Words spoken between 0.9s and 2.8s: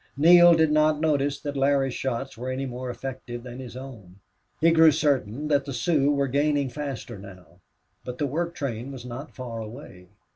notice that Larry's shots were any